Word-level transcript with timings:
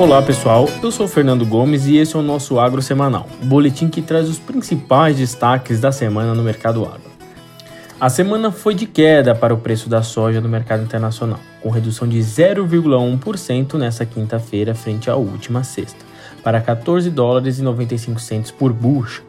Olá 0.00 0.22
pessoal, 0.22 0.66
eu 0.82 0.90
sou 0.90 1.06
Fernando 1.06 1.44
Gomes 1.44 1.84
e 1.84 1.98
esse 1.98 2.16
é 2.16 2.18
o 2.18 2.22
nosso 2.22 2.58
Agro 2.58 2.80
Semanal, 2.80 3.28
boletim 3.42 3.90
que 3.90 4.00
traz 4.00 4.30
os 4.30 4.38
principais 4.38 5.18
destaques 5.18 5.78
da 5.78 5.92
semana 5.92 6.34
no 6.34 6.42
mercado 6.42 6.86
agro. 6.86 7.10
A 8.00 8.08
semana 8.08 8.50
foi 8.50 8.74
de 8.74 8.86
queda 8.86 9.34
para 9.34 9.52
o 9.52 9.58
preço 9.58 9.90
da 9.90 10.02
soja 10.02 10.40
no 10.40 10.48
mercado 10.48 10.82
internacional, 10.82 11.38
com 11.60 11.68
redução 11.68 12.08
de 12.08 12.18
0,1% 12.18 13.74
nessa 13.74 14.06
quinta-feira 14.06 14.74
frente 14.74 15.10
à 15.10 15.16
última 15.16 15.62
sexta, 15.62 16.02
para 16.42 16.62
14 16.62 17.10
dólares 17.10 17.58
e 17.58 17.62
95 17.62 18.18
centos 18.20 18.50
por 18.50 18.72
bushel. 18.72 19.22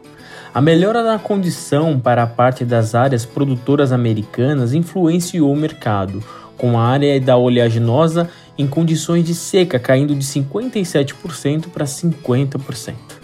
A 0.54 0.62
melhora 0.62 1.02
da 1.02 1.18
condição 1.18 2.00
para 2.00 2.22
a 2.22 2.26
parte 2.26 2.64
das 2.64 2.94
áreas 2.94 3.26
produtoras 3.26 3.92
americanas 3.92 4.72
influenciou 4.72 5.52
o 5.52 5.56
mercado, 5.56 6.24
com 6.56 6.78
a 6.78 6.82
área 6.82 7.20
da 7.20 7.36
oleaginosa 7.36 8.30
em 8.58 8.66
condições 8.66 9.24
de 9.24 9.34
seca 9.34 9.78
caindo 9.78 10.14
de 10.14 10.24
57% 10.24 11.68
para 11.68 11.84
50%. 11.84 13.22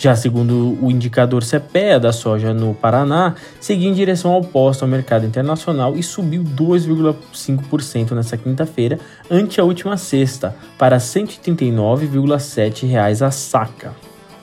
Já 0.00 0.14
segundo 0.14 0.78
o 0.80 0.92
indicador 0.92 1.42
CPEA 1.42 1.98
da 1.98 2.12
soja 2.12 2.54
no 2.54 2.72
Paraná, 2.72 3.34
seguiu 3.60 3.90
em 3.90 3.94
direção 3.94 4.32
oposta 4.32 4.84
ao 4.84 4.88
mercado 4.88 5.26
internacional 5.26 5.96
e 5.96 6.04
subiu 6.04 6.44
2,5% 6.44 8.12
nessa 8.12 8.36
quinta-feira, 8.36 9.00
ante 9.28 9.60
a 9.60 9.64
última 9.64 9.96
sexta, 9.96 10.54
para 10.78 10.98
R$ 10.98 11.02
139,7 11.02 13.26
a 13.26 13.30
saca. 13.32 13.92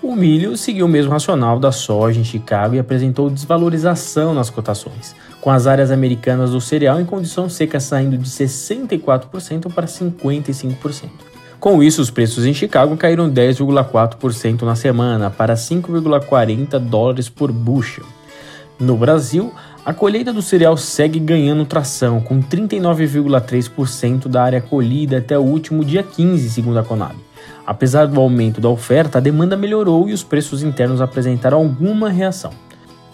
O 0.04 0.14
milho 0.14 0.58
seguiu 0.58 0.88
o 0.88 0.90
mesmo 0.90 1.14
racional 1.14 1.58
da 1.58 1.72
soja 1.72 2.20
em 2.20 2.26
Chicago 2.26 2.76
e 2.76 2.80
apresentou 2.80 3.30
desvalorização 3.30 4.34
nas 4.34 4.50
cotações, 4.50 5.16
com 5.46 5.52
as 5.52 5.68
áreas 5.68 5.92
americanas 5.92 6.50
do 6.50 6.60
cereal 6.60 7.00
em 7.00 7.06
condição 7.06 7.48
seca 7.48 7.80
saindo 7.80 8.18
de 8.18 8.28
64% 8.28 9.72
para 9.72 9.86
55%. 9.86 11.10
Com 11.60 11.84
isso, 11.84 12.02
os 12.02 12.10
preços 12.10 12.48
em 12.48 12.54
Chicago 12.54 12.98
caíram 12.98 13.30
10,4% 13.30 14.64
na 14.64 14.76
semana 14.76 15.30
para 15.30 15.54
5,40 15.54 16.80
dólares 16.80 17.30
por 17.30 17.52
bushel. 17.52 18.06
No 18.80 18.98
Brasil, 18.98 19.54
a 19.86 19.94
colheita 19.94 20.34
do 20.34 20.42
cereal 20.42 20.76
segue 20.78 21.20
ganhando 21.20 21.64
tração, 21.64 22.20
com 22.22 22.42
39,3% 22.42 24.28
da 24.28 24.42
área 24.42 24.62
colhida 24.62 25.20
até 25.20 25.38
o 25.38 25.44
último 25.44 25.86
dia 25.86 26.02
15, 26.02 26.50
segundo 26.50 26.80
a 26.80 26.84
Conab. 26.84 27.14
Apesar 27.68 28.08
do 28.08 28.20
aumento 28.20 28.60
da 28.60 28.70
oferta, 28.70 29.20
a 29.20 29.22
demanda 29.22 29.56
melhorou 29.56 30.10
e 30.10 30.14
os 30.14 30.24
preços 30.24 30.64
internos 30.64 31.02
apresentaram 31.02 31.60
alguma 31.60 32.10
reação. 32.10 32.65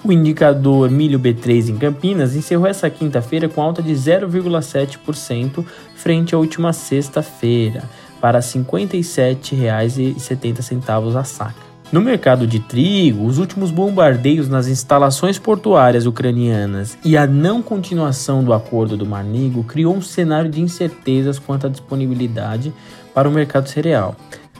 O 0.03 0.11
indicador 0.11 0.89
milho 0.89 1.19
B3 1.19 1.69
em 1.69 1.77
Campinas 1.77 2.35
encerrou 2.35 2.65
essa 2.65 2.89
quinta-feira 2.89 3.47
com 3.47 3.61
alta 3.61 3.83
de 3.83 3.93
0,7% 3.93 5.63
frente 5.95 6.33
à 6.33 6.39
última 6.39 6.73
sexta-feira, 6.73 7.83
para 8.19 8.39
R$ 8.39 8.45
57,70 8.45 11.15
a 11.15 11.23
saca. 11.23 11.69
No 11.91 12.01
mercado 12.01 12.47
de 12.47 12.59
trigo, 12.59 13.25
os 13.25 13.37
últimos 13.37 13.69
bombardeios 13.69 14.49
nas 14.49 14.67
instalações 14.67 15.37
portuárias 15.37 16.07
ucranianas 16.07 16.97
e 17.05 17.15
a 17.15 17.27
não 17.27 17.61
continuação 17.61 18.43
do 18.43 18.53
acordo 18.53 18.97
do 18.97 19.05
Mar 19.05 19.23
Negro 19.23 19.63
criou 19.63 19.95
um 19.95 20.01
cenário 20.01 20.49
de 20.49 20.61
incertezas 20.61 21.37
quanto 21.37 21.67
à 21.67 21.69
disponibilidade 21.69 22.73
para 23.13 23.29
o 23.29 23.31
mercado 23.31 23.67
cereal. 23.67 24.15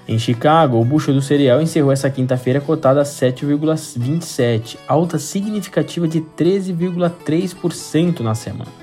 Em 0.07 0.17
Chicago, 0.17 0.79
o 0.79 0.85
bushel 0.85 1.13
do 1.13 1.21
cereal 1.21 1.61
encerrou 1.61 1.91
essa 1.91 2.09
quinta-feira 2.09 2.59
cotada 2.59 3.01
a 3.01 3.05
7,27, 3.05 4.77
alta 4.87 5.19
significativa 5.19 6.07
de 6.07 6.21
13,3% 6.21 8.21
na 8.21 8.35
semana. 8.35 8.81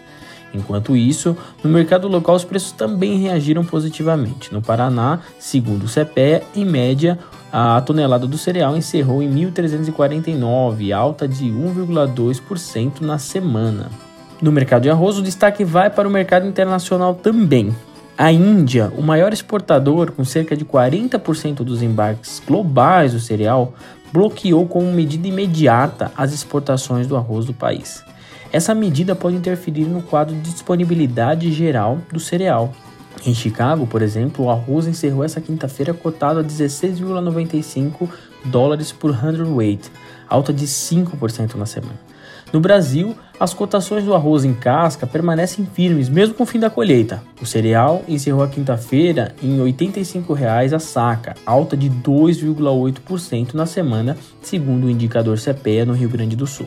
Enquanto 0.54 0.96
isso, 0.96 1.36
no 1.62 1.70
mercado 1.70 2.08
local 2.08 2.34
os 2.34 2.44
preços 2.44 2.72
também 2.72 3.18
reagiram 3.18 3.64
positivamente. 3.64 4.52
No 4.52 4.62
Paraná, 4.62 5.20
segundo 5.38 5.84
o 5.84 5.88
CPE, 5.88 6.42
em 6.56 6.64
média, 6.64 7.18
a 7.52 7.80
tonelada 7.80 8.26
do 8.26 8.38
cereal 8.38 8.76
encerrou 8.76 9.22
em 9.22 9.30
1.349, 9.30 10.92
alta 10.92 11.28
de 11.28 11.46
1,2% 11.46 13.00
na 13.00 13.18
semana. 13.18 13.90
No 14.40 14.52
mercado 14.52 14.82
de 14.82 14.90
arroz, 14.90 15.18
o 15.18 15.22
destaque 15.22 15.64
vai 15.64 15.90
para 15.90 16.08
o 16.08 16.10
mercado 16.10 16.46
internacional 16.46 17.14
também. 17.14 17.74
A 18.20 18.32
Índia, 18.32 18.92
o 18.98 19.00
maior 19.00 19.32
exportador 19.32 20.10
com 20.10 20.24
cerca 20.24 20.56
de 20.56 20.64
40% 20.64 21.58
dos 21.58 21.82
embarques 21.82 22.42
globais 22.44 23.12
do 23.12 23.20
cereal, 23.20 23.74
bloqueou 24.12 24.66
como 24.66 24.90
medida 24.90 25.28
imediata 25.28 26.10
as 26.16 26.32
exportações 26.32 27.06
do 27.06 27.16
arroz 27.16 27.46
do 27.46 27.54
país. 27.54 28.02
Essa 28.52 28.74
medida 28.74 29.14
pode 29.14 29.36
interferir 29.36 29.84
no 29.84 30.02
quadro 30.02 30.34
de 30.34 30.50
disponibilidade 30.50 31.52
geral 31.52 31.98
do 32.12 32.18
cereal. 32.18 32.72
Em 33.24 33.32
Chicago, 33.32 33.86
por 33.86 34.02
exemplo, 34.02 34.46
o 34.46 34.50
arroz 34.50 34.88
encerrou 34.88 35.22
essa 35.22 35.40
quinta-feira 35.40 35.94
cotado 35.94 36.40
a 36.40 36.44
16,95 36.44 38.08
dólares 38.46 38.90
por 38.90 39.12
hundredweight, 39.12 39.92
alta 40.28 40.52
de 40.52 40.66
5% 40.66 41.54
na 41.54 41.66
semana. 41.66 42.00
No 42.50 42.60
Brasil, 42.60 43.14
as 43.38 43.52
cotações 43.52 44.04
do 44.04 44.14
arroz 44.14 44.42
em 44.42 44.54
casca 44.54 45.06
permanecem 45.06 45.66
firmes 45.66 46.08
mesmo 46.08 46.34
com 46.34 46.44
o 46.44 46.46
fim 46.46 46.58
da 46.58 46.70
colheita. 46.70 47.22
O 47.42 47.46
cereal 47.46 48.02
encerrou 48.08 48.42
a 48.42 48.48
quinta-feira 48.48 49.34
em 49.42 49.58
R$ 49.58 49.70
85,00 49.70 50.72
a 50.72 50.78
saca, 50.78 51.34
alta 51.44 51.76
de 51.76 51.90
2,8% 51.90 53.52
na 53.52 53.66
semana, 53.66 54.16
segundo 54.40 54.86
o 54.86 54.90
indicador 54.90 55.38
CPEA 55.38 55.84
no 55.84 55.92
Rio 55.92 56.08
Grande 56.08 56.34
do 56.34 56.46
Sul. 56.46 56.66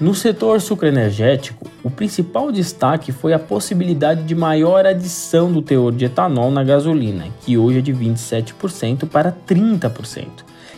No 0.00 0.14
setor 0.14 0.60
sucroenergético, 0.60 1.66
o 1.82 1.90
principal 1.90 2.50
destaque 2.50 3.12
foi 3.12 3.34
a 3.34 3.38
possibilidade 3.38 4.22
de 4.22 4.34
maior 4.34 4.86
adição 4.86 5.52
do 5.52 5.60
teor 5.60 5.92
de 5.92 6.06
etanol 6.06 6.50
na 6.50 6.64
gasolina, 6.64 7.26
que 7.44 7.58
hoje 7.58 7.80
é 7.80 7.82
de 7.82 7.92
27% 7.92 9.06
para 9.06 9.32
30%, 9.46 10.26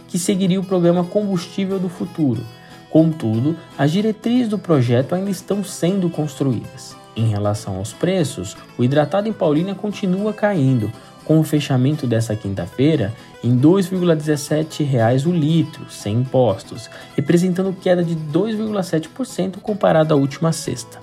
que 0.09 0.19
seguiria 0.19 0.59
o 0.59 0.65
programa 0.65 1.05
Combustível 1.05 1.79
do 1.79 1.89
Futuro 1.89 2.41
Contudo, 2.91 3.57
as 3.79 3.93
diretrizes 3.93 4.49
do 4.49 4.59
projeto 4.59 5.15
ainda 5.15 5.31
estão 5.31 5.63
sendo 5.63 6.11
construídas. 6.11 6.97
Em 7.17 7.29
relação 7.29 7.77
aos 7.77 7.93
preços, 7.93 8.57
o 8.79 8.85
hidratado 8.85 9.29
em 9.29 9.33
Paulínia 9.33 9.75
continua 9.75 10.33
caindo, 10.33 10.91
com 11.25 11.39
o 11.39 11.45
fechamento 11.45 12.07
dessa 12.07 12.35
quinta-feira 12.35 13.15
em 13.45 13.55
R$ 13.55 13.61
2,17 13.61 15.27
o 15.27 15.31
litro, 15.31 15.89
sem 15.89 16.17
impostos, 16.17 16.91
representando 17.15 17.73
queda 17.73 18.03
de 18.03 18.17
2,7% 18.17 19.59
comparado 19.61 20.13
à 20.13 20.17
última 20.17 20.53
sexta. 20.53 20.99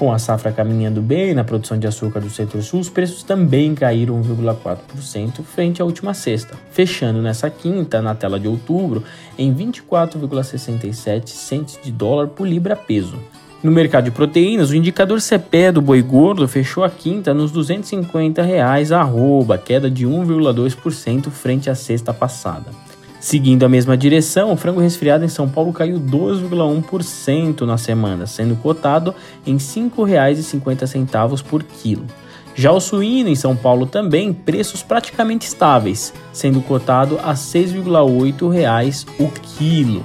Com 0.00 0.10
a 0.10 0.18
safra 0.18 0.50
caminhando 0.50 1.02
bem 1.02 1.34
na 1.34 1.44
produção 1.44 1.78
de 1.78 1.86
açúcar 1.86 2.20
do 2.20 2.30
setor 2.30 2.62
sul, 2.62 2.80
os 2.80 2.88
preços 2.88 3.22
também 3.22 3.74
caíram 3.74 4.18
1,4% 4.22 5.42
frente 5.42 5.82
à 5.82 5.84
última 5.84 6.14
sexta, 6.14 6.56
fechando 6.70 7.20
nessa 7.20 7.50
quinta, 7.50 8.00
na 8.00 8.14
tela 8.14 8.40
de 8.40 8.48
outubro, 8.48 9.04
em 9.36 9.54
24,67 9.54 11.28
centes 11.28 11.78
de 11.84 11.92
dólar 11.92 12.28
por 12.28 12.48
libra 12.48 12.74
peso. 12.74 13.18
No 13.62 13.70
mercado 13.70 14.04
de 14.04 14.10
proteínas, 14.10 14.70
o 14.70 14.74
indicador 14.74 15.20
CPE 15.20 15.72
do 15.74 15.82
boi 15.82 16.00
gordo 16.00 16.48
fechou 16.48 16.82
a 16.82 16.88
quinta 16.88 17.34
nos 17.34 17.52
250 17.52 18.40
reais 18.40 18.92
arroba, 18.92 19.58
queda 19.58 19.90
de 19.90 20.06
1,2% 20.06 21.28
frente 21.28 21.68
à 21.68 21.74
sexta 21.74 22.14
passada. 22.14 22.70
Seguindo 23.20 23.64
a 23.64 23.68
mesma 23.68 23.98
direção, 23.98 24.50
o 24.50 24.56
frango 24.56 24.80
resfriado 24.80 25.22
em 25.22 25.28
São 25.28 25.46
Paulo 25.46 25.74
caiu 25.74 26.00
2,1% 26.00 27.60
na 27.60 27.76
semana, 27.76 28.26
sendo 28.26 28.56
cotado 28.56 29.14
em 29.46 29.52
R$ 29.52 29.58
5,50 29.58 31.42
por 31.42 31.62
quilo. 31.62 32.06
Já 32.54 32.72
o 32.72 32.80
suíno 32.80 33.28
em 33.28 33.34
São 33.34 33.54
Paulo 33.54 33.84
também, 33.84 34.32
preços 34.32 34.82
praticamente 34.82 35.46
estáveis, 35.46 36.14
sendo 36.32 36.62
cotado 36.62 37.18
a 37.22 37.32
R$ 37.32 37.34
6,8 37.34 39.06
o 39.18 39.28
quilo. 39.28 40.02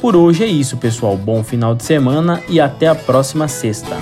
Por 0.00 0.14
hoje 0.14 0.44
é 0.44 0.46
isso, 0.46 0.76
pessoal. 0.76 1.16
Bom 1.16 1.42
final 1.42 1.74
de 1.74 1.82
semana 1.82 2.40
e 2.48 2.60
até 2.60 2.86
a 2.86 2.94
próxima 2.94 3.48
sexta. 3.48 3.96